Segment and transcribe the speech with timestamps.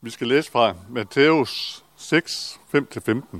[0.00, 3.38] Vi skal læse fra Matthæus 6, 5-15.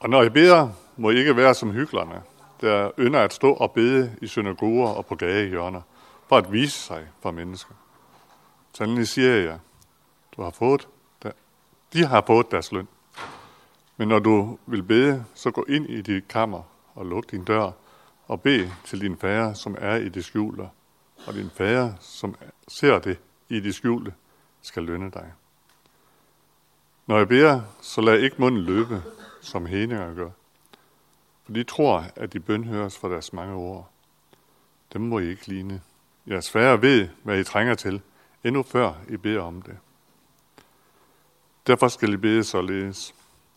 [0.00, 2.22] Og når I beder, må I ikke være som hyklerne,
[2.60, 5.80] der ynder at stå og bede i synagoger og på gadehjørner,
[6.28, 7.74] for at vise sig for mennesker.
[8.74, 9.58] Sandelig siger jeg,
[10.36, 10.88] du har fået,
[11.22, 11.30] der,
[11.92, 12.88] de har fået deres løn.
[13.96, 16.62] Men når du vil bede, så gå ind i dit kammer
[16.94, 17.70] og luk din dør
[18.26, 20.68] og bed til din fader, som er i det skjulte.
[21.26, 22.34] Og din fader, som
[22.68, 24.12] ser det i det skjulte,
[24.62, 25.32] skal lønne dig.
[27.06, 29.02] Når jeg beder, så lad ikke munden løbe,
[29.40, 30.30] som heninger gør.
[31.44, 33.90] For de tror, at de bønhøres for deres mange ord.
[34.92, 35.82] Dem må I ikke ligne.
[36.26, 38.02] Jeres færre ved, hvad I trænger til,
[38.44, 39.78] endnu før I beder om det.
[41.66, 43.14] Derfor skal I bede således,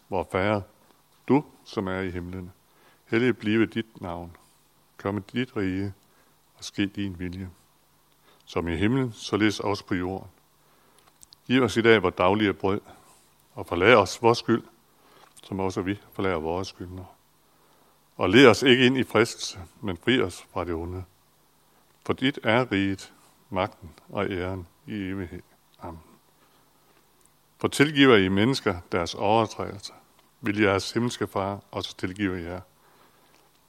[0.07, 0.61] hvor færre,
[1.27, 2.51] du som er i himlen,
[3.05, 4.35] hellig blive dit navn,
[4.97, 5.93] komme dit rige
[6.57, 7.49] og ske din vilje.
[8.45, 10.29] Som i himlen, således også på jorden.
[11.47, 12.81] Giv os i dag vores daglige brød,
[13.53, 14.63] og forlad os vores skyld,
[15.43, 17.05] som også vi forlader vores skyldner.
[18.17, 21.03] Og led os ikke ind i fristelse, men fri os fra det onde.
[22.05, 23.13] For dit er riget,
[23.49, 25.41] magten og æren i evighed.
[25.81, 25.99] Amen.
[27.57, 29.93] For tilgiver I mennesker deres overtrædelser,
[30.41, 32.61] vil jeres himmelske far også tilgive jer.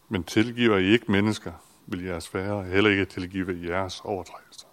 [0.08, 1.52] Men tilgiver I ikke mennesker,
[1.86, 4.66] vil jeres færre heller ikke tilgive jeres overtrædelser.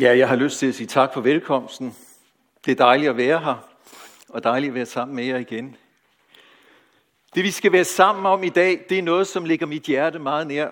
[0.00, 1.96] Ja, jeg har lyst til at sige tak for velkomsten.
[2.64, 3.68] Det er dejligt at være her,
[4.28, 5.76] og dejligt at være sammen med jer igen.
[7.34, 10.18] Det vi skal være sammen om i dag, det er noget, som ligger mit hjerte
[10.18, 10.70] meget nær.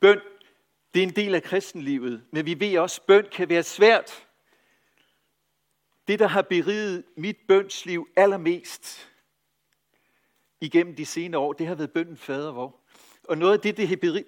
[0.00, 0.20] Bøn,
[0.94, 4.26] det er en del af kristenlivet, men vi ved også, at bøn kan være svært.
[6.08, 9.08] Det, der har beriget mit bønsliv allermest
[10.60, 12.80] igennem de senere år, det har været bønden fader vor.
[13.24, 14.26] Og noget af det, det har beriget,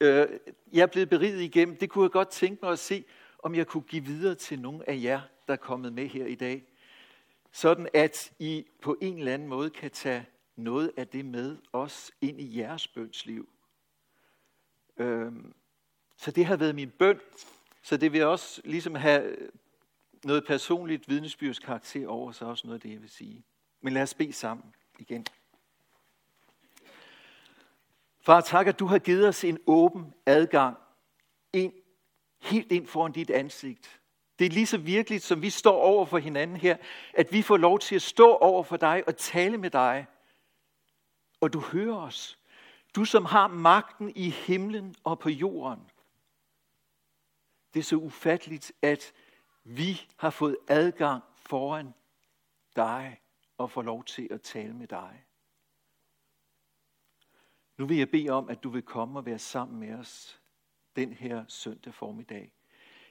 [0.00, 0.26] øh,
[0.72, 3.04] jeg er blevet beriget igennem, det kunne jeg godt tænke mig at se,
[3.44, 6.34] om jeg kunne give videre til nogle af jer, der er kommet med her i
[6.34, 6.64] dag.
[7.52, 10.26] Sådan at I på en eller anden måde kan tage
[10.56, 13.48] noget af det med os ind i jeres bønsliv.
[14.96, 15.54] Øhm,
[16.16, 17.20] så det har været min bøn,
[17.82, 19.36] så det vil også ligesom have
[20.24, 23.44] noget personligt vidnesbyrds over, så også noget af det, jeg vil sige.
[23.80, 25.26] Men lad os bede sammen igen.
[28.20, 30.76] Far, tak, at du har givet os en åben adgang
[31.52, 31.72] ind
[32.44, 34.00] helt ind foran dit ansigt.
[34.38, 36.76] Det er lige så virkeligt, som vi står over for hinanden her,
[37.14, 40.06] at vi får lov til at stå over for dig og tale med dig.
[41.40, 42.38] Og du hører os.
[42.94, 45.90] Du, som har magten i himlen og på jorden.
[47.74, 49.12] Det er så ufatteligt, at
[49.64, 51.94] vi har fået adgang foran
[52.76, 53.20] dig
[53.58, 55.24] og får lov til at tale med dig.
[57.76, 60.40] Nu vil jeg bede om, at du vil komme og være sammen med os
[60.96, 62.52] den her søndag formiddag.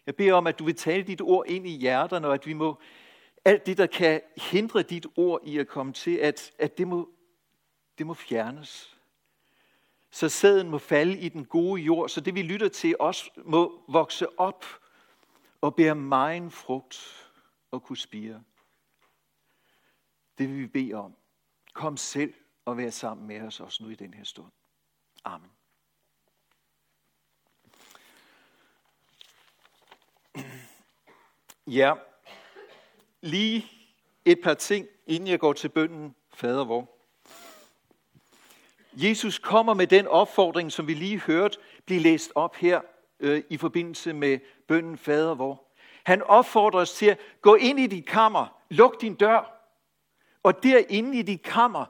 [0.05, 2.53] Jeg beder om, at du vil tale dit ord ind i hjerterne, og at vi
[2.53, 2.79] må,
[3.45, 4.21] alt det, der kan
[4.51, 7.09] hindre dit ord i at komme til, at, at det, må,
[7.97, 8.97] det må fjernes.
[10.11, 13.83] Så sæden må falde i den gode jord, så det vi lytter til også må
[13.87, 14.65] vokse op
[15.61, 17.29] og bære meget frugt
[17.71, 18.43] og kunne spire.
[20.37, 21.15] Det vil vi bede om.
[21.73, 22.33] Kom selv
[22.65, 24.51] og vær sammen med os også nu i den her stund.
[25.23, 25.49] Amen.
[31.67, 31.93] Ja,
[33.21, 33.65] lige
[34.25, 36.89] et par ting, inden jeg går til bønden, fader vor.
[38.93, 42.81] Jesus kommer med den opfordring, som vi lige hørte blive læst op her
[43.19, 45.63] øh, i forbindelse med bønden fader vor.
[46.03, 49.69] Han opfordrer os til at gå ind i dit kammer, luk din dør,
[50.43, 51.85] og derinde i dit kammer,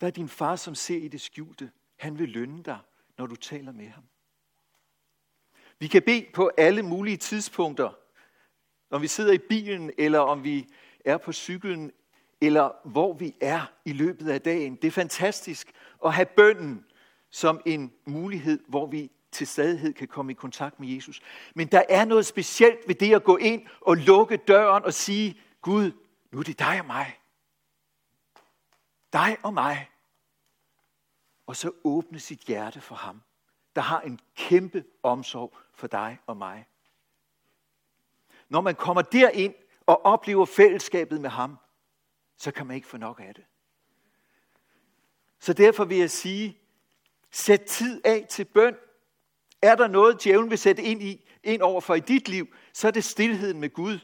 [0.00, 1.70] der er din far, som ser i det skjulte.
[1.96, 2.78] Han vil lønne dig,
[3.18, 4.04] når du taler med ham.
[5.80, 7.90] Vi kan bede på alle mulige tidspunkter.
[8.90, 10.66] Når vi sidder i bilen, eller om vi
[11.04, 11.92] er på cyklen,
[12.40, 14.76] eller hvor vi er i løbet af dagen.
[14.76, 15.72] Det er fantastisk
[16.04, 16.84] at have bønden
[17.30, 21.20] som en mulighed, hvor vi til stadighed kan komme i kontakt med Jesus.
[21.54, 25.40] Men der er noget specielt ved det at gå ind og lukke døren og sige,
[25.62, 25.92] Gud,
[26.32, 27.18] nu er det dig og mig.
[29.12, 29.90] Dig og mig.
[31.46, 33.20] Og så åbne sit hjerte for ham
[33.76, 36.66] der har en kæmpe omsorg for dig og mig.
[38.48, 39.54] Når man kommer derind
[39.86, 41.56] og oplever fællesskabet med ham,
[42.36, 43.44] så kan man ikke få nok af det.
[45.38, 46.58] Så derfor vil jeg sige,
[47.30, 48.76] sæt tid af til bøn.
[49.62, 52.86] Er der noget, djævlen vil sætte ind, i, ind over for i dit liv, så
[52.86, 53.98] er det stillheden med Gud.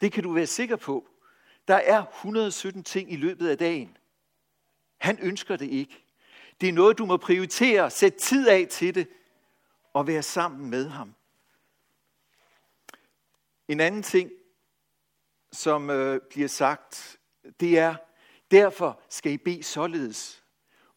[0.00, 1.08] Det kan du være sikker på.
[1.68, 3.96] Der er 117 ting i løbet af dagen.
[4.98, 6.04] Han ønsker det ikke.
[6.60, 7.90] Det er noget, du må prioritere.
[7.90, 9.08] Sæt tid af til det
[9.92, 11.14] og være sammen med ham.
[13.68, 14.30] En anden ting,
[15.52, 17.18] som øh, bliver sagt,
[17.60, 17.94] det er,
[18.50, 20.44] derfor skal I bede således.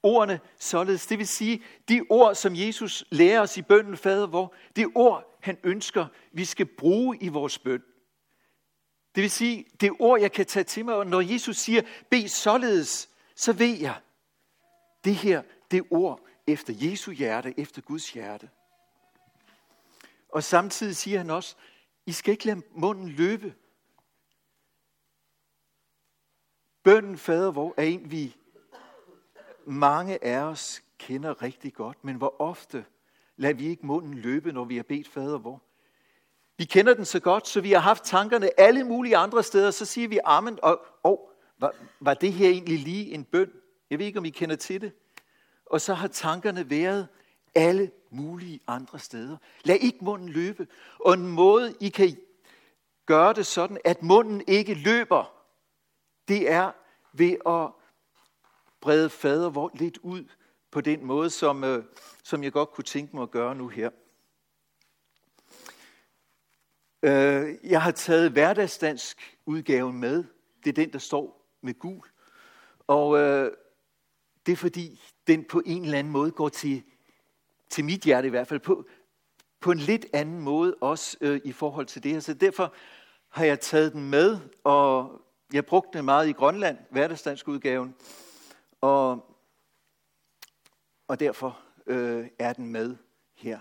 [0.04, 4.54] Ordene således, det vil sige, de ord, som Jesus lærer os i bønden, Fader hvor,
[4.76, 7.84] det ord, han ønsker, vi skal bruge i vores bøn.
[9.16, 12.28] Det vil sige, det ord, jeg kan tage til mig, og når Jesus siger, bed
[12.28, 14.00] således, så ved jeg,
[15.04, 18.50] det her, det ord efter Jesu hjerte, efter Guds hjerte.
[20.32, 21.56] Og samtidig siger han også,
[22.06, 23.56] I skal ikke lade munden løbe.
[26.84, 28.38] Bønden fader hvor er en, vi
[29.66, 32.86] mange af os kender rigtig godt, men hvor ofte
[33.38, 35.62] lader vi ikke munden løbe, når vi har bedt fader hvor?
[36.58, 39.86] Vi kender den så godt, så vi har haft tankerne alle mulige andre steder, så
[39.86, 43.52] siger vi amen, og, og var, var det her egentlig lige en bøn?
[43.90, 44.92] Jeg ved ikke, om I kender til det.
[45.66, 47.08] Og så har tankerne været
[47.56, 49.38] alle mulige andre steder.
[49.64, 50.68] Lad ikke munden løbe.
[51.00, 52.18] Og en måde, I kan
[53.06, 55.34] gøre det sådan, at munden ikke løber,
[56.28, 56.72] det er
[57.14, 57.72] ved at
[58.82, 60.26] brede fader lidt ud
[60.72, 61.84] på den måde, som, øh,
[62.24, 63.90] som jeg godt kunne tænke mig at gøre nu her.
[67.04, 70.24] Øh, jeg har taget hverdagsdansk udgaven med.
[70.64, 72.08] Det er den, der står med gul.
[72.88, 73.52] Og øh,
[74.46, 76.84] det er fordi, den på en eller anden måde går til,
[77.72, 78.86] til mit hjerte i hvert fald, på,
[79.60, 82.20] på en lidt anden måde også øh, i forhold til det her.
[82.20, 82.74] Så derfor
[83.30, 85.22] har jeg taget den med, og
[85.54, 87.96] jeg brugte den meget i Grønland, hverdagsdansk udgaven,
[88.82, 89.36] og,
[91.08, 92.96] og derfor øh, er den med
[93.36, 93.60] her.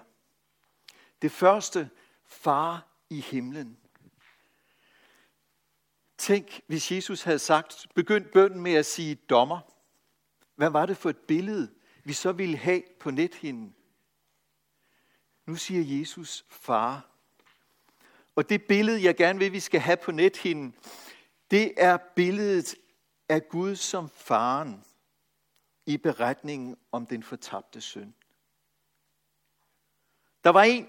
[1.22, 1.90] Det første,
[2.26, 3.76] far i himlen.
[6.18, 9.60] Tænk, hvis Jesus havde sagt, begynd bønden med at sige dommer.
[10.56, 11.70] Hvad var det for et billede,
[12.04, 13.74] vi så ville have på nethinden?
[15.46, 17.06] Nu siger Jesus far.
[18.36, 20.74] Og det billede, jeg gerne vil, vi skal have på nethinden,
[21.50, 22.74] det er billedet
[23.28, 24.84] af Gud som faren
[25.86, 28.14] i beretningen om den fortabte søn.
[30.44, 30.88] Der var en,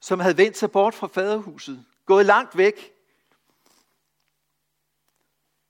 [0.00, 2.92] som havde vendt sig bort fra faderhuset, gået langt væk.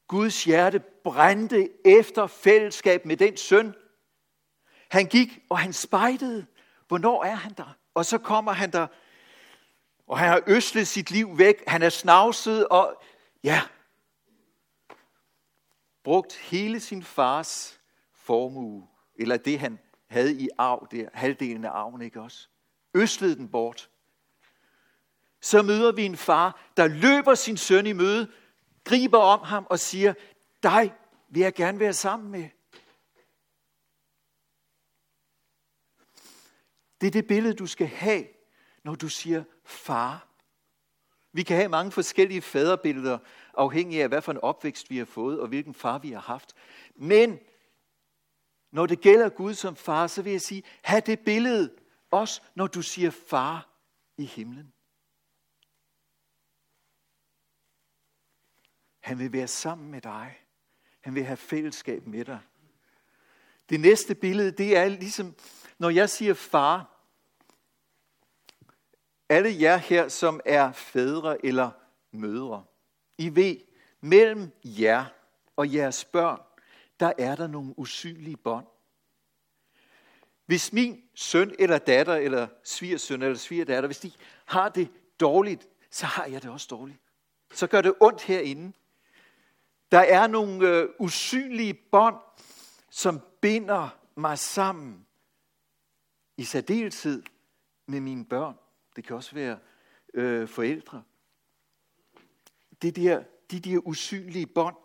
[0.08, 3.74] Guds hjerte brændte efter fællesskab med den søn.
[4.88, 6.46] Han gik, og han spejdede.
[6.92, 7.76] Hvornår er han der?
[7.94, 8.86] Og så kommer han der,
[10.06, 11.62] og han har øslet sit liv væk.
[11.66, 13.02] Han er snavset, og
[13.44, 13.62] ja,
[16.04, 17.80] brugt hele sin fars
[18.14, 22.48] formue, eller det han havde i arv der, halvdelen af arven, ikke også?
[22.94, 23.90] Østlet den bort
[25.40, 28.30] så møder vi en far, der løber sin søn i møde,
[28.84, 30.14] griber om ham og siger,
[30.62, 30.94] dig
[31.28, 32.48] vil jeg gerne være sammen med.
[37.02, 38.26] Det er det billede, du skal have,
[38.84, 40.28] når du siger far.
[41.32, 43.18] Vi kan have mange forskellige faderbilleder,
[43.54, 46.54] afhængig af, hvad for en opvækst vi har fået, og hvilken far vi har haft.
[46.94, 47.38] Men
[48.70, 51.76] når det gælder Gud som far, så vil jeg sige, have det billede
[52.10, 53.68] også, når du siger far
[54.16, 54.72] i himlen.
[59.00, 60.38] Han vil være sammen med dig.
[61.00, 62.40] Han vil have fællesskab med dig.
[63.68, 65.34] Det næste billede, det er ligesom,
[65.82, 66.90] når jeg siger far,
[69.28, 71.70] alle jer her, som er fædre eller
[72.12, 72.64] mødre,
[73.18, 73.56] I ved,
[74.00, 75.04] mellem jer
[75.56, 76.40] og jeres børn,
[77.00, 78.66] der er der nogle usynlige bånd.
[80.46, 84.12] Hvis min søn eller datter, eller svigersøn eller svigerdatter, hvis de
[84.44, 86.98] har det dårligt, så har jeg det også dårligt.
[87.52, 88.72] Så gør det ondt herinde.
[89.92, 92.16] Der er nogle øh, usynlige bånd,
[92.90, 95.06] som binder mig sammen.
[96.36, 97.22] I særdeleshed
[97.86, 98.58] med mine børn.
[98.96, 99.58] Det kan også være
[100.14, 101.02] øh, forældre.
[102.82, 104.76] Det der, de der usynlige bånd.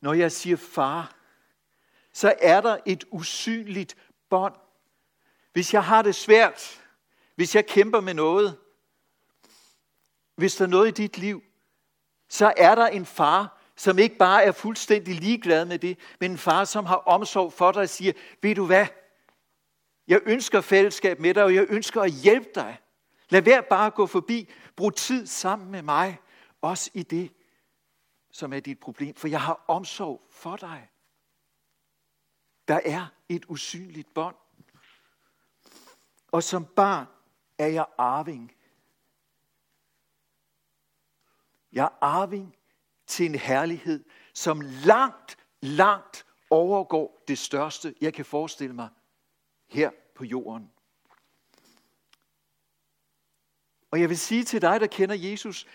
[0.00, 1.16] Når jeg siger far,
[2.12, 3.96] så er der et usynligt
[4.28, 4.54] bånd.
[5.52, 6.82] Hvis jeg har det svært,
[7.34, 8.58] hvis jeg kæmper med noget,
[10.34, 11.44] hvis der er noget i dit liv,
[12.28, 16.38] så er der en far, som ikke bare er fuldstændig ligeglad med det, men en
[16.38, 18.12] far, som har omsorg for dig og siger,
[18.42, 18.86] ved du hvad,
[20.06, 22.80] jeg ønsker fællesskab med dig, og jeg ønsker at hjælpe dig.
[23.28, 24.52] Lad være bare at gå forbi.
[24.76, 26.18] Brug tid sammen med mig,
[26.60, 27.32] også i det,
[28.30, 30.88] som er dit problem, for jeg har omsorg for dig.
[32.68, 34.36] Der er et usynligt bånd.
[36.32, 37.06] Og som barn
[37.58, 38.52] er jeg arving
[41.72, 42.56] Jeg er arving
[43.06, 44.04] til en herlighed,
[44.34, 48.88] som langt, langt overgår det største, jeg kan forestille mig
[49.66, 50.70] her på jorden.
[53.90, 55.66] Og jeg vil sige til dig, der kender Jesus,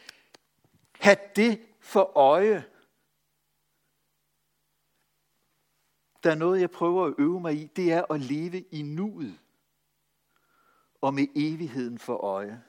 [1.00, 2.66] have det for øje.
[6.24, 9.40] Der er noget, jeg prøver at øve mig i, det er at leve i nuet
[11.02, 12.64] og med evigheden for øje.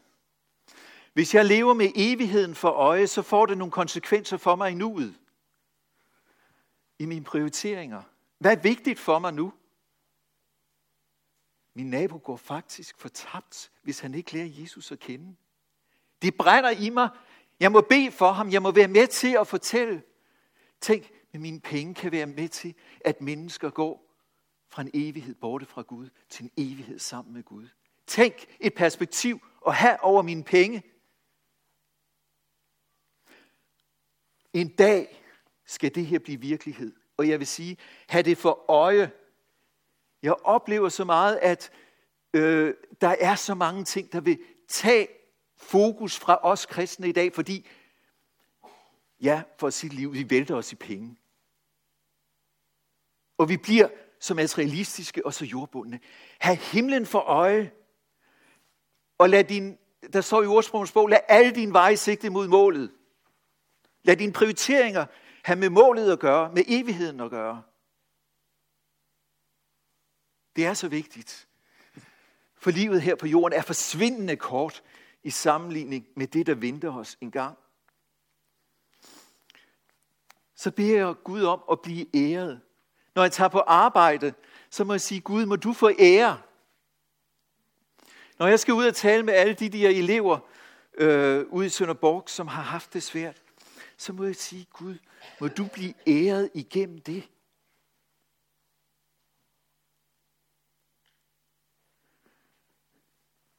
[1.19, 4.75] Hvis jeg lever med evigheden for øje, så får det nogle konsekvenser for mig i
[4.75, 5.15] nuet.
[6.99, 8.03] I mine prioriteringer.
[8.39, 9.53] Hvad er vigtigt for mig nu?
[11.75, 15.37] Min nabo går faktisk fortabt, hvis han ikke lærer Jesus at kende.
[16.23, 17.09] Det brænder i mig.
[17.61, 18.51] Jeg må bede for ham.
[18.51, 20.03] Jeg må være med til at fortælle.
[20.81, 24.15] Tænk, med mine penge kan være med til, at mennesker går
[24.69, 27.69] fra en evighed borte fra Gud til en evighed sammen med Gud.
[28.07, 30.83] Tænk et perspektiv at have over mine penge.
[34.52, 35.23] En dag
[35.67, 36.93] skal det her blive virkelighed.
[37.17, 37.76] Og jeg vil sige,
[38.07, 39.11] have det for øje.
[40.23, 41.71] Jeg oplever så meget, at
[42.35, 44.38] øh, der er så mange ting, der vil
[44.69, 45.09] tage
[45.57, 47.69] fokus fra os kristne i dag, fordi,
[49.21, 51.17] ja, for sit liv, vi vælter os i penge.
[53.38, 53.88] Og vi bliver
[54.21, 56.00] så materialistiske og så jordbundne.
[56.38, 57.73] Ha' himlen for øje,
[59.19, 59.78] og lad din,
[60.12, 62.93] der står i ordsprogens bog, lad alle dine veje sigte mod målet.
[64.09, 65.07] Lad dine prioriteringer
[65.43, 67.62] have med målet at gøre, med evigheden at gøre.
[70.57, 71.49] Det er så vigtigt.
[72.57, 74.83] For livet her på jorden er forsvindende kort
[75.23, 77.59] i sammenligning med det, der venter os engang.
[80.55, 82.61] Så beder jeg Gud om at blive æret.
[83.15, 84.35] Når jeg tager på arbejde,
[84.71, 86.41] så må jeg sige, Gud, må du få ære.
[88.38, 90.38] Når jeg skal ud og tale med alle de der elever
[90.95, 93.43] øh, ude i Sønderborg, som har haft det svært,
[93.99, 94.99] så må jeg sige, Gud,
[95.40, 97.31] må du blive æret igennem det.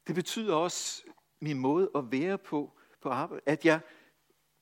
[0.06, 1.02] Det betyder også
[1.40, 3.80] min måde at være på på arbejde, at jeg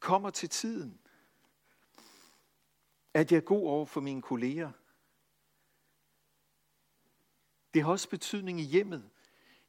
[0.00, 1.00] kommer til tiden.
[3.14, 4.73] At jeg er god over for mine kolleger.
[7.75, 9.11] Det har også betydning i hjemmet.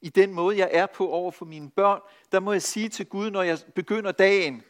[0.02, 2.02] I den måde, jeg er på over for mine børn,
[2.32, 4.64] der må jeg sige til Gud, når jeg begynder dagen,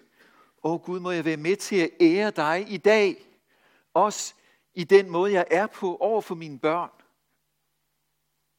[0.63, 3.25] Åh Gud, må jeg være med til at ære dig i dag.
[3.93, 4.33] Også
[4.73, 6.89] i den måde, jeg er på over for mine børn.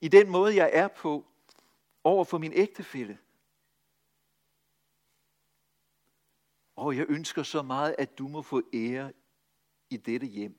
[0.01, 1.27] I den måde, jeg er på
[2.05, 3.19] over for min ægtefælle.
[6.77, 9.13] Og jeg ønsker så meget, at du må få ære
[9.91, 10.59] i dette hjem,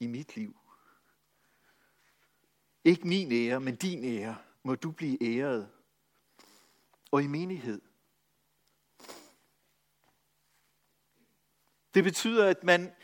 [0.00, 0.56] i mit liv.
[2.84, 5.70] Ikke min ære, men din ære må du blive æret.
[7.10, 7.89] Og i menighed.
[11.94, 12.94] Det betyder, at man,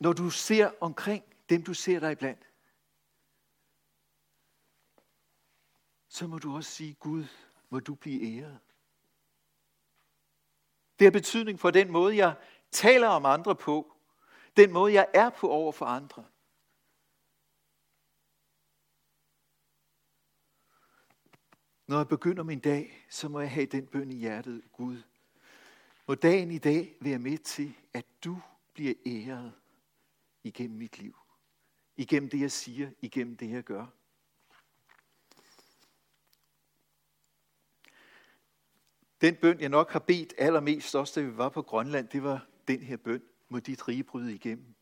[0.00, 2.50] når du ser omkring dem, du ser dig iblandt,
[6.08, 7.24] så må du også sige, Gud,
[7.70, 8.58] må du blive æret.
[10.98, 12.36] Det har betydning for den måde, jeg
[12.70, 13.96] taler om andre på.
[14.56, 16.24] Den måde, jeg er på over for andre.
[21.86, 25.02] Når jeg begynder min dag, så må jeg have den bøn i hjertet, Gud.
[26.08, 28.40] Må dagen i dag være med til, at du
[28.74, 29.52] bliver æret
[30.42, 31.16] igennem mit liv.
[31.96, 33.86] Igennem det, jeg siger, igennem det, jeg gør.
[39.20, 42.46] Den bøn, jeg nok har bedt allermest, også da vi var på Grønland, det var
[42.68, 43.22] den her bøn.
[43.48, 44.74] Må dit rige bryde igennem.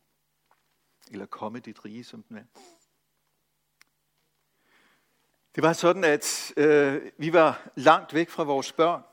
[1.11, 2.43] Eller komme dit rige, som den er.
[5.55, 9.03] Det var sådan, at øh, vi var langt væk fra vores børn.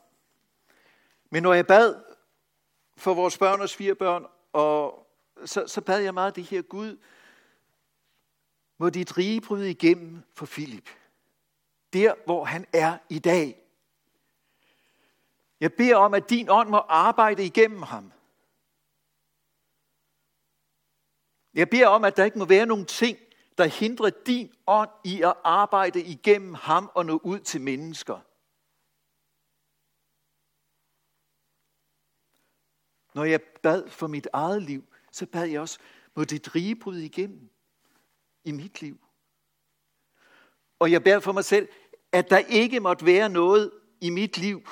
[1.35, 2.03] Men når jeg bad
[2.97, 5.07] for vores børn og svigerbørn, og
[5.45, 6.97] så, så bad jeg meget det her, Gud,
[8.79, 10.91] må dit rige bryde igennem for Filip.
[11.93, 13.63] Der, hvor han er i dag.
[15.61, 18.13] Jeg beder om, at din ånd må arbejde igennem ham.
[21.55, 23.19] Jeg beder om, at der ikke må være nogen ting,
[23.59, 28.21] der hindrer din ånd i at arbejde igennem ham og nå ud til mennesker.
[33.15, 35.79] Når jeg bad for mit eget liv, så bad jeg også,
[36.15, 37.51] må det rige bryde igennem
[38.45, 38.99] i mit liv.
[40.79, 41.69] Og jeg beder for mig selv,
[42.13, 44.69] at der ikke måtte være noget i mit liv,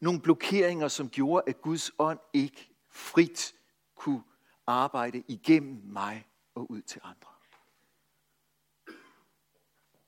[0.00, 3.54] nogle blokeringer, som gjorde, at Guds ånd ikke frit
[3.94, 4.22] kunne
[4.66, 7.30] arbejde igennem mig og ud til andre.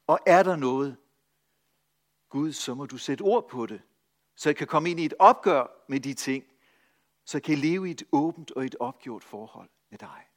[0.06, 0.96] Og er der noget,
[2.28, 3.82] Gud, så må du sætte ord på det,
[4.36, 6.44] så jeg kan komme ind i et opgør med de ting,
[7.30, 10.28] så jeg kan leve i et åbent og et opgjort forhold med dig.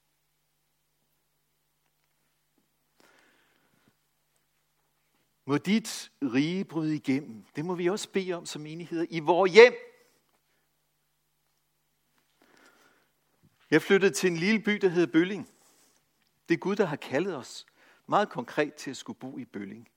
[5.45, 7.45] Må dit rige bryde igennem.
[7.55, 9.73] Det må vi også bede om som menigheder i vores hjem.
[13.71, 15.49] Jeg flyttede til en lille by, der hedder Bølling.
[16.49, 17.65] Det er Gud, der har kaldet os
[18.07, 19.89] meget konkret til at skulle bo i Bølling.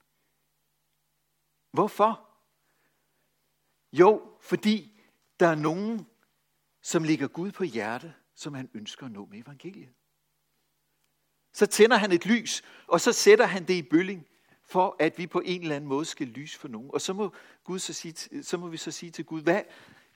[1.70, 2.28] Hvorfor?
[3.92, 5.02] Jo, fordi
[5.40, 6.06] der er nogen,
[6.86, 9.88] som ligger Gud på hjerte, som han ønsker at nå med evangeliet.
[11.52, 14.26] Så tænder han et lys, og så sætter han det i bølling,
[14.64, 16.90] for at vi på en eller anden måde skal lyse for nogen.
[16.92, 17.32] Og så må,
[17.64, 19.62] Gud så, sige, så må vi så sige til Gud, hvad,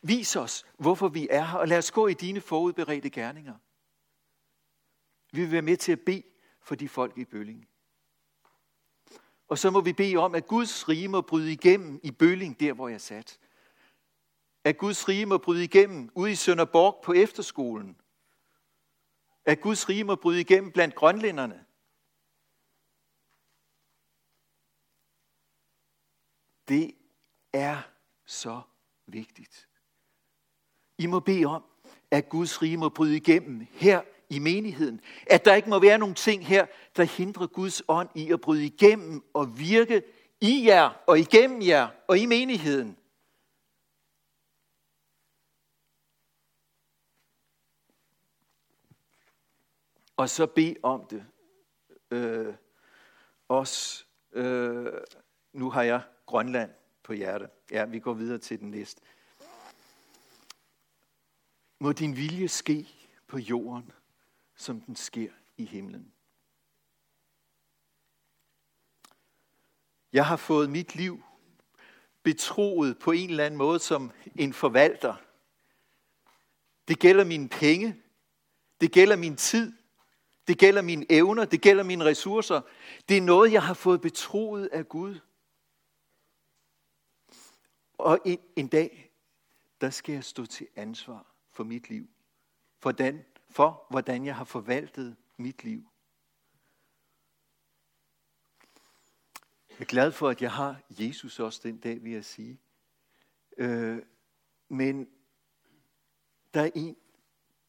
[0.02, 3.54] vis os, hvorfor vi er her, og lad os gå i dine forudberedte gerninger.
[5.32, 6.22] Vi vil være med til at bede
[6.62, 7.68] for de folk i bølling.
[9.48, 12.72] Og så må vi bede om, at Guds rige må bryde igennem i bølling, der
[12.72, 13.38] hvor jeg sat.
[14.64, 17.96] At Guds rige må bryde igennem ude i Sønderborg på efterskolen.
[19.44, 21.64] At Guds rige må bryde igennem blandt grønlænderne.
[26.68, 26.94] Det
[27.52, 27.82] er
[28.24, 28.60] så
[29.06, 29.68] vigtigt.
[30.98, 31.64] I må bede om,
[32.10, 35.00] at Guds rige må bryde igennem her i menigheden.
[35.26, 38.64] At der ikke må være nogen ting her, der hindrer Guds ånd i at bryde
[38.66, 40.02] igennem og virke
[40.40, 42.96] i jer og igennem jer og i menigheden.
[50.20, 51.26] Og så bede om det.
[52.10, 52.54] Øh,
[53.48, 54.92] også, øh,
[55.52, 56.70] nu har jeg Grønland
[57.02, 57.48] på hjerte.
[57.70, 59.02] Ja, vi går videre til den næste.
[61.78, 62.88] Må din vilje ske
[63.26, 63.92] på jorden,
[64.56, 66.12] som den sker i himlen.
[70.12, 71.22] Jeg har fået mit liv
[72.22, 75.14] betroet på en eller anden måde som en forvalter.
[76.88, 78.02] Det gælder mine penge,
[78.80, 79.79] det gælder min tid,
[80.48, 82.60] det gælder mine evner, det gælder mine ressourcer.
[83.08, 85.18] Det er noget, jeg har fået betroet af Gud.
[87.98, 89.12] Og en, en dag,
[89.80, 92.08] der skal jeg stå til ansvar for mit liv.
[92.78, 95.90] For, den, for hvordan jeg har forvaltet mit liv.
[99.70, 102.58] Jeg er glad for, at jeg har Jesus også den dag, vil jeg sige.
[103.56, 104.02] Øh,
[104.68, 105.08] men
[106.54, 106.96] der er en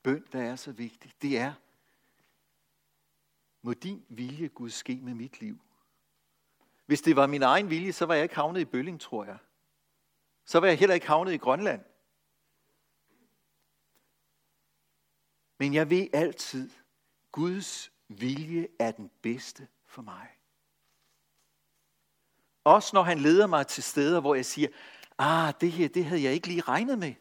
[0.04, 1.14] bøn, der er så vigtig.
[1.22, 1.54] Det er,
[3.62, 5.62] må din vilje, Gud, ske med mit liv.
[6.86, 9.38] Hvis det var min egen vilje, så var jeg ikke havnet i Bølling, tror jeg.
[10.46, 11.82] Så var jeg heller ikke havnet i Grønland.
[15.58, 16.70] Men jeg ved altid,
[17.32, 20.28] Guds vilje er den bedste for mig.
[22.64, 24.68] Også når han leder mig til steder, hvor jeg siger,
[25.18, 27.14] ah, det her, det havde jeg ikke lige regnet med.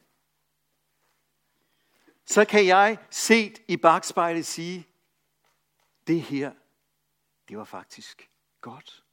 [2.25, 4.87] Så kan jeg set i bagspejlet sige,
[6.11, 6.53] det her,
[7.49, 9.05] det var faktisk godt.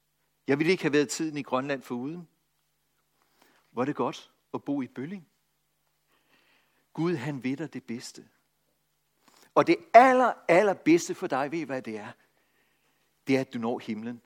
[0.47, 2.27] Jeg ville ikke have været tiden i Grønland for uden.
[3.71, 5.27] Var det godt at bo i Bølling.
[6.93, 8.29] Gud, han ved dig det bedste.
[9.55, 12.11] Og det aller, aller bedste for dig, ved hvad det er?
[13.27, 14.21] Det er, at du når himlen.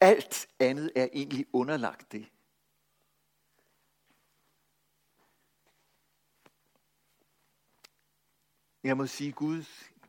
[0.00, 2.26] Alt andet er egentlig underlagt det.
[8.82, 9.64] Jeg må sige, Gud,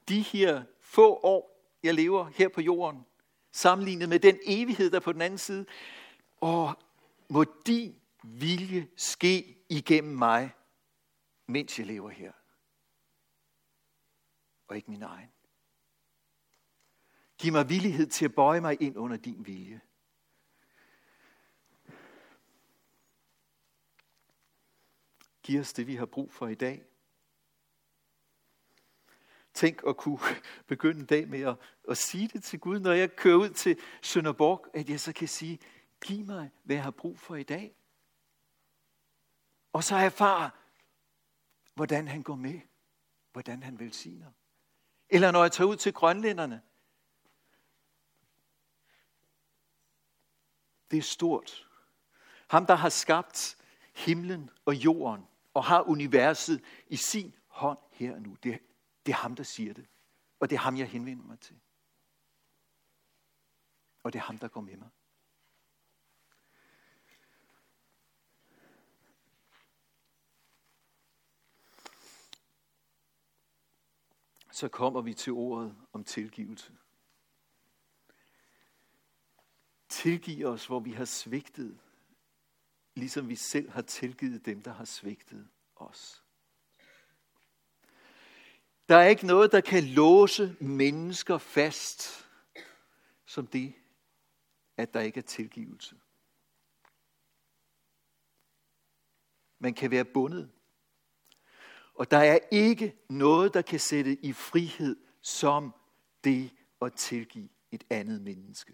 [0.07, 3.05] de her få år, jeg lever her på jorden,
[3.51, 5.65] sammenlignet med den evighed, der på den anden side,
[6.41, 6.73] og
[7.29, 10.55] må din vilje ske igennem mig,
[11.45, 12.31] mens jeg lever her.
[14.67, 15.29] Og ikke min egen.
[17.37, 19.81] Giv mig villighed til at bøje mig ind under din vilje.
[25.43, 26.83] Giv os det, vi har brug for i dag.
[29.53, 30.19] Tænk at kunne
[30.67, 31.55] begynde en dag med at,
[31.89, 35.27] at sige det til Gud, når jeg kører ud til Sønderborg, at jeg så kan
[35.27, 35.59] sige,
[36.05, 37.75] giv mig, hvad jeg har brug for i dag.
[39.73, 40.49] Og så erfare,
[41.73, 42.59] hvordan han går med,
[43.31, 44.31] hvordan han velsigner.
[45.09, 46.61] Eller når jeg tager ud til grønlænderne.
[50.91, 51.67] Det er stort.
[52.47, 53.57] Ham, der har skabt
[53.93, 58.37] himlen og jorden og har universet i sin hånd her og nu.
[58.43, 58.59] Det,
[59.05, 59.87] det er ham, der siger det.
[60.39, 61.59] Og det er ham, jeg henvender mig til.
[64.03, 64.89] Og det er ham, der går med mig.
[74.51, 76.77] Så kommer vi til ordet om tilgivelse.
[79.89, 81.79] Tilgiv os, hvor vi har svigtet,
[82.95, 86.22] ligesom vi selv har tilgivet dem, der har svigtet os.
[88.89, 92.27] Der er ikke noget, der kan låse mennesker fast
[93.25, 93.73] som det,
[94.77, 95.95] at der ikke er tilgivelse.
[99.59, 100.51] Man kan være bundet.
[101.93, 105.75] Og der er ikke noget, der kan sætte i frihed som
[106.23, 108.73] det at tilgive et andet menneske.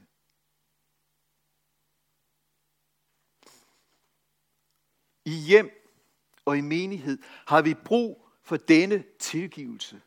[5.25, 5.71] I hjem
[6.45, 7.17] og i menighed
[7.47, 10.01] har vi brug for denne tilgivelse.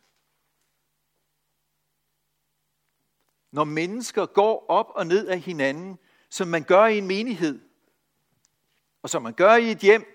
[3.51, 7.61] Når mennesker går op og ned af hinanden, som man gør i en menighed,
[9.01, 10.05] og som man gør i et hjem,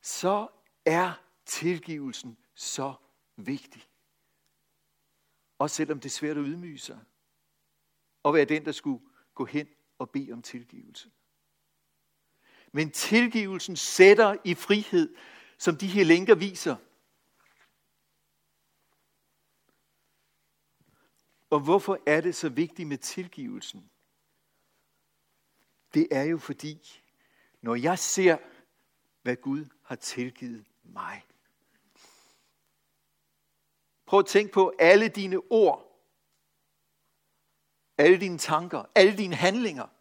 [0.00, 0.48] så
[0.84, 1.12] er
[1.46, 2.94] tilgivelsen så
[3.36, 3.88] vigtig.
[5.58, 7.00] Og selvom det er svært at ydmyge sig.
[8.22, 9.04] Og være den, der skulle
[9.34, 11.10] gå hen og bede om tilgivelse.
[12.74, 15.16] Men tilgivelsen sætter i frihed,
[15.58, 16.76] som de her lænker viser.
[21.50, 23.90] Og hvorfor er det så vigtigt med tilgivelsen?
[25.94, 27.02] Det er jo fordi,
[27.62, 28.38] når jeg ser,
[29.22, 31.26] hvad Gud har tilgivet mig.
[34.06, 36.00] Prøv at tænke på alle dine ord,
[37.98, 39.93] alle dine tanker, alle dine handlinger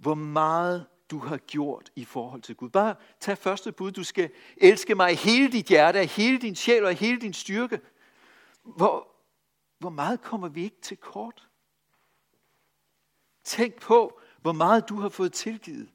[0.00, 2.70] hvor meget du har gjort i forhold til Gud.
[2.70, 3.92] Bare tag første bud.
[3.92, 7.20] Du skal elske mig i hele dit hjerte, af hele din sjæl og af hele
[7.20, 7.80] din styrke.
[8.62, 9.08] Hvor,
[9.78, 11.48] hvor meget kommer vi ikke til kort?
[13.44, 15.92] Tænk på, hvor meget du har fået tilgivet.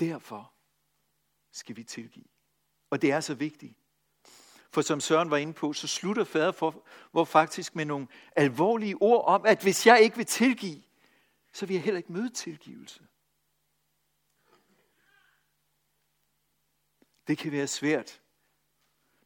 [0.00, 0.52] Derfor
[1.50, 2.24] skal vi tilgive.
[2.90, 3.76] Og det er så vigtigt.
[4.72, 9.02] For som Søren var inde på, så slutter fader for, hvor faktisk med nogle alvorlige
[9.02, 10.82] ord om, at hvis jeg ikke vil tilgive,
[11.52, 13.06] så vil jeg heller ikke møde tilgivelse.
[17.26, 18.22] Det kan være svært.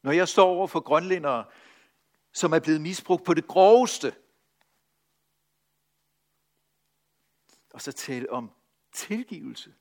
[0.01, 1.45] Når jeg står over for grønlændere,
[2.31, 4.15] som er blevet misbrugt på det groveste,
[7.73, 8.51] og så tale om
[8.91, 9.75] tilgivelse.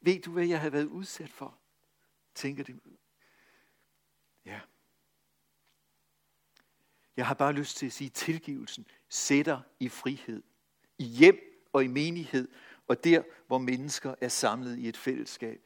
[0.00, 1.58] Ved du, hvad jeg har været udsat for?
[2.36, 2.80] Tænker det.
[4.44, 4.60] Ja.
[7.16, 10.42] Jeg har bare lyst til at sige, at tilgivelsen sætter i frihed.
[10.98, 12.48] I hjem og i menighed,
[12.88, 15.62] og der, hvor mennesker er samlet i et fællesskab.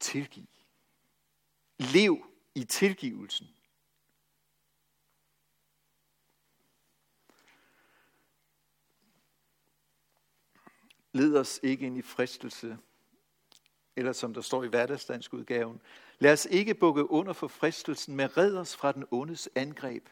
[0.00, 0.46] Tilgiv.
[1.78, 3.46] Lev i tilgivelsen.
[11.12, 12.78] Led os ikke ind i fristelse,
[13.96, 15.80] eller som der står i hverdagsdansk udgaven,
[16.18, 20.08] lad os ikke bukke under for fristelsen, men red os fra den ondes angreb.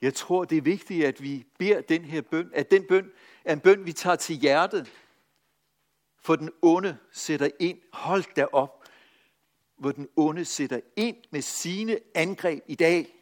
[0.00, 3.12] Jeg tror, det er vigtigt, at vi beder den her bøn, at den bøn
[3.44, 4.92] er en bøn, vi tager til hjertet,
[6.18, 8.84] for den onde sætter ind, hold da op,
[9.76, 13.19] hvor den onde sætter ind med sine angreb i dag.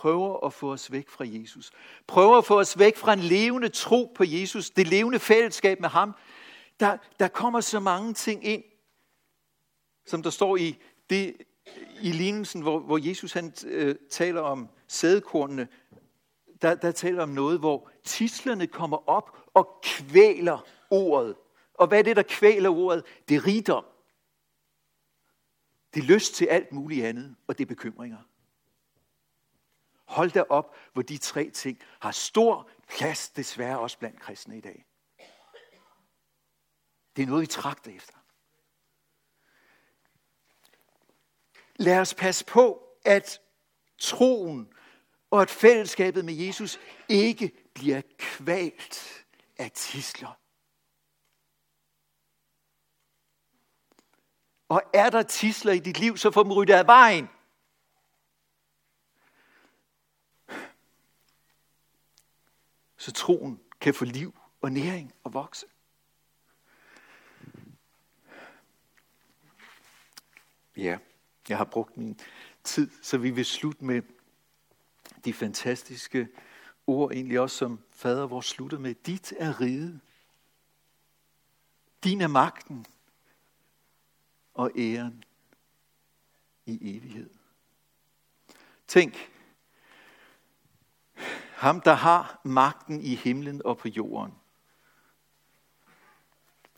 [0.00, 1.70] Prøver at få os væk fra Jesus.
[2.06, 5.88] Prøver at få os væk fra en levende tro på Jesus, det levende fællesskab med
[5.88, 6.14] ham.
[6.80, 8.62] Der, der kommer så mange ting ind,
[10.06, 10.78] som der står i,
[11.10, 11.36] det,
[12.02, 15.68] i lignelsen, hvor, hvor Jesus han, øh, taler om sædekornene.
[16.62, 20.58] Der, der taler om noget, hvor tislerne kommer op og kvæler
[20.90, 21.34] ordet.
[21.74, 23.04] Og hvad er det, der kvæler ordet?
[23.28, 23.84] Det er rigdom.
[25.94, 28.18] Det er lyst til alt muligt andet, og det er bekymringer.
[30.10, 34.60] Hold da op, hvor de tre ting har stor plads, desværre også blandt kristne i
[34.60, 34.84] dag.
[37.16, 38.14] Det er noget, vi tragter efter.
[41.76, 43.40] Lad os passe på, at
[43.98, 44.72] troen
[45.30, 49.26] og at fællesskabet med Jesus ikke bliver kvalt
[49.58, 50.38] af tisler.
[54.68, 57.28] Og er der tisler i dit liv, så få dem ryddet af vejen.
[63.00, 65.66] Så troen kan få liv og næring og vokse.
[70.76, 70.98] Ja,
[71.48, 72.20] jeg har brugt min
[72.64, 74.02] tid, så vi vil slutte med
[75.24, 76.28] de fantastiske
[76.86, 78.94] ord, egentlig også som fader vores slutter med.
[78.94, 80.00] Dit er riget.
[82.04, 82.86] Din er magten
[84.54, 85.24] og æren
[86.66, 87.30] i evighed.
[88.88, 89.29] Tænk,
[91.60, 94.34] ham, der har magten i himlen og på jorden.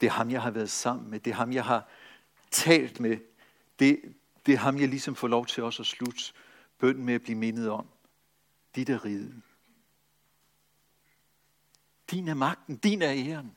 [0.00, 1.20] Det er ham, jeg har været sammen med.
[1.20, 1.88] Det er ham, jeg har
[2.50, 3.18] talt med.
[3.78, 4.14] Det,
[4.46, 6.32] det er ham, jeg ligesom får lov til også at slutte
[6.78, 7.86] bøn med at blive mindet om,
[8.74, 9.42] dit er riget.
[12.10, 13.56] Din er magten, din er æren.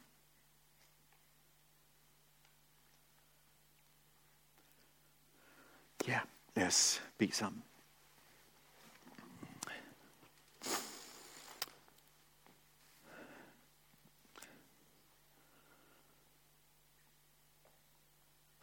[6.07, 6.19] Ja,
[6.55, 7.63] lad os bede sammen.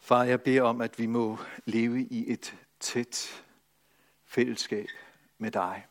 [0.05, 3.45] Far, jeg beder om, at vi må leve i et tæt
[4.25, 4.87] fællesskab
[5.39, 5.87] med dig.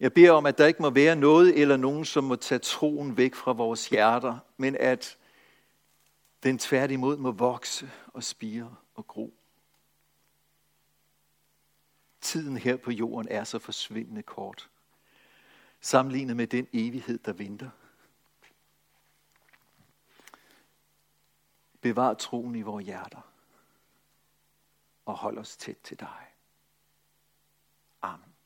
[0.00, 3.16] Jeg beder om, at der ikke må være noget eller nogen, som må tage troen
[3.16, 5.18] væk fra vores hjerter, men at
[6.42, 9.34] den tværtimod må vokse og spire og gro.
[12.20, 14.70] Tiden her på jorden er så forsvindende kort,
[15.80, 17.70] sammenlignet med den evighed, der venter.
[21.80, 23.32] Bevar troen i vores hjerter.
[25.04, 26.34] Og hold os tæt til dig.
[28.02, 28.37] Amen.